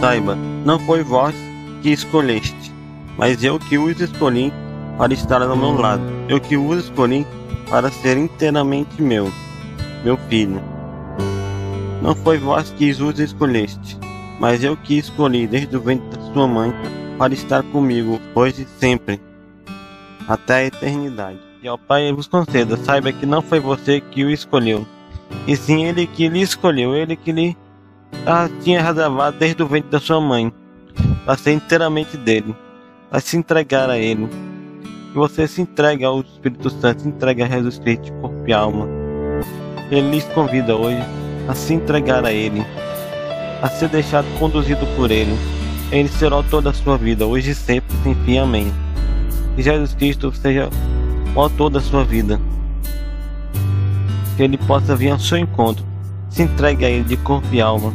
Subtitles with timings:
[0.00, 1.34] Saiba, não foi vós
[1.82, 2.72] que escolheste,
[3.18, 4.52] mas eu que os escolhi
[4.98, 6.02] para estar ao meu lado.
[6.28, 7.26] Eu que os escolhi
[7.68, 9.30] para ser inteiramente meu,
[10.04, 10.62] meu filho.
[12.02, 13.98] Não foi vós que os escolheste,
[14.38, 16.72] mas eu que escolhi desde o ventre da sua mãe
[17.18, 19.20] para estar comigo hoje e sempre,
[20.28, 21.38] até a eternidade.
[21.62, 24.86] E ao Pai vos conceda, saiba que não foi você que o escolheu,
[25.46, 27.56] e sim ele que lhe escolheu, ele que lhe
[28.26, 30.52] ah, tinha reservado desde o ventre da sua mãe,
[31.24, 32.54] para ser inteiramente dele,
[33.10, 34.28] para se entregar a ele.
[35.12, 38.88] Que você se entregue ao Espírito Santo, se entregue a Jesus Cristo, corpo e alma.
[39.90, 41.02] Ele lhes convida hoje
[41.48, 42.64] a se entregar a Ele,
[43.62, 45.36] a ser deixado conduzido por Ele.
[45.92, 48.38] Ele será o autor da sua vida, hoje e sempre, sem fim.
[48.38, 48.72] Amém.
[49.54, 50.68] Que Jesus Cristo seja
[51.34, 52.40] o autor da sua vida.
[54.36, 55.84] Que Ele possa vir ao seu encontro.
[56.28, 57.92] Se entregue a Ele de corpo e alma.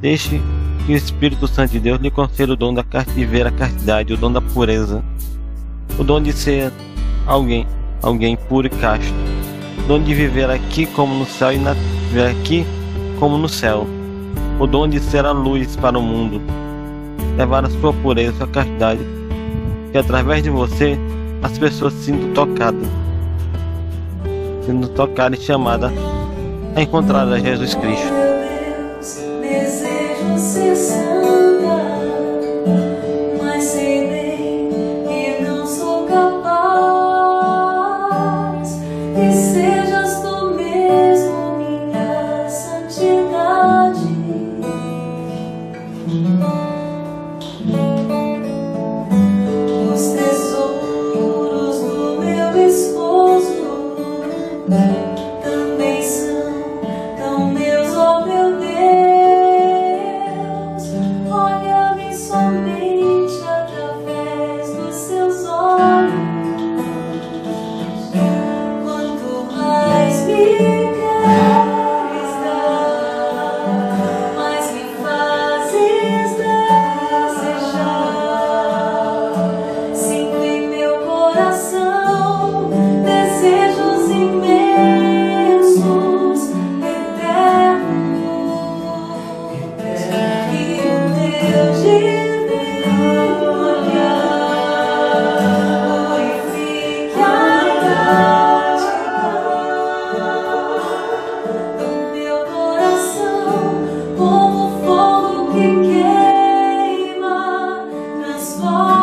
[0.00, 0.40] Deixe
[0.86, 4.14] que o Espírito Santo de Deus lhe conceda o dom da de ver a castidade,
[4.14, 5.04] o dom da pureza,
[5.98, 6.72] o dom de ser
[7.26, 7.66] alguém,
[8.02, 9.12] alguém puro e casto,
[9.78, 11.74] o dom de viver aqui como no céu e na,
[12.08, 12.66] viver aqui
[13.18, 13.86] como no céu,
[14.58, 16.40] o dom de ser a luz para o mundo,
[17.36, 19.00] levar a sua pureza, a sua castidade,
[19.92, 20.98] que através de você
[21.42, 22.88] as pessoas sintam tocadas,
[24.64, 25.92] sendo tocadas e chamadas
[26.74, 28.39] a encontrar a Jesus Cristo
[30.70, 31.09] dias
[108.60, 108.99] small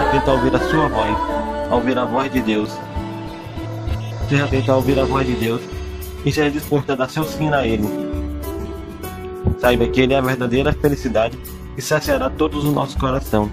[0.00, 1.16] atento a ouvir a sua voz,
[1.68, 2.70] a ouvir a voz de Deus.
[4.28, 5.60] Seja atento a ouvir a voz de Deus
[6.24, 7.88] e seja disposto a dar seu sim a Ele.
[9.58, 11.36] Saiba que Ele é a verdadeira felicidade
[11.74, 13.50] que saciará todos os nossos coração.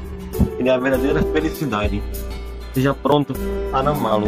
[0.60, 2.04] Ele é a verdadeira felicidade.
[2.76, 3.34] Seja pronto
[3.72, 4.28] para amá-lo.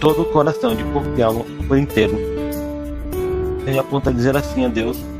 [0.00, 0.82] Todo o coração, de
[1.16, 2.18] e alma, por inteiro.
[3.64, 5.11] Seja pronto a dizer assim a Deus.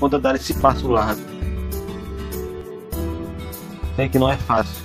[0.00, 1.20] A dar esse passo largo
[3.98, 4.84] Sei que não é fácil,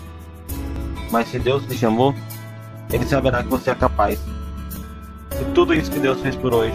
[1.12, 2.16] mas se Deus te chamou,
[2.92, 4.20] Ele saberá que você é capaz.
[5.40, 6.74] E tudo isso que Deus fez por hoje,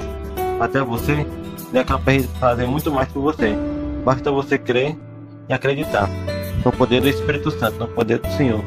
[0.60, 3.56] até você, Ele é capaz de fazer muito mais por você.
[4.04, 4.96] Basta você crer
[5.48, 6.08] e acreditar
[6.64, 8.62] no poder do Espírito Santo, no poder do Senhor.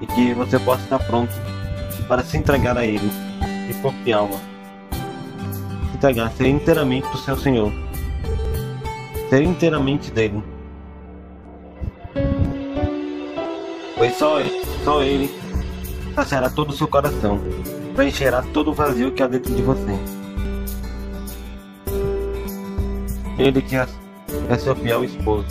[0.00, 1.32] E que você possa estar pronto
[2.06, 3.10] para se entregar a Ele
[3.66, 4.51] de corpo e alma.
[6.02, 7.72] Entregar, ser inteiramente do seu Senhor.
[9.30, 10.42] Ser inteiramente dele.
[13.96, 14.38] Foi só,
[14.82, 15.30] só ele
[16.12, 17.38] saciará todo o seu coração,
[17.94, 19.96] preencherá todo o vazio que há dentro de você.
[23.38, 23.86] Ele que é,
[24.50, 25.46] é seu fiel esposo,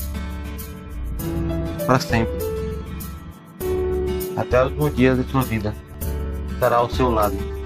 [1.85, 2.37] para sempre,
[4.35, 5.73] até os últimos dias de sua vida,
[6.51, 7.60] estará ao seu lado.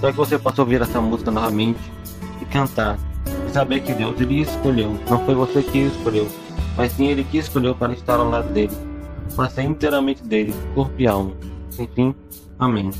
[0.00, 1.80] Só que você possa ouvir essa música novamente
[2.40, 2.98] e cantar
[3.46, 4.98] e saber que Deus lhe escolheu.
[5.08, 6.28] Não foi você que escolheu,
[6.76, 8.76] mas sim Ele que escolheu para estar ao lado dele,
[9.34, 11.32] para ser inteiramente dele, corpo e alma.
[11.78, 12.14] Enfim,
[12.58, 12.90] amém.